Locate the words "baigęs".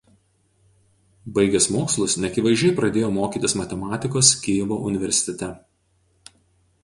1.35-1.67